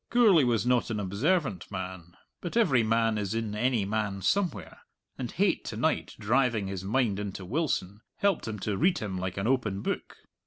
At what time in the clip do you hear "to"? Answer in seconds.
5.65-5.77, 8.61-8.77